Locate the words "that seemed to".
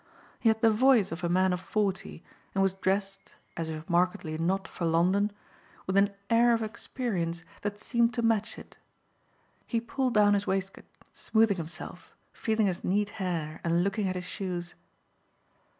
7.61-8.23